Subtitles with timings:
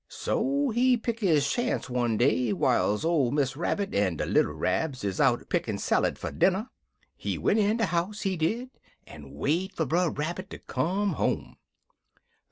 [0.09, 5.03] So he pick his chance one day whiles ole Miss Rabbit en de little Rabs
[5.03, 6.71] is out pickin' sallid for dinner.
[7.15, 8.71] He went in de house, he did,
[9.05, 11.55] en wait fer Brer Rabbit ter come home.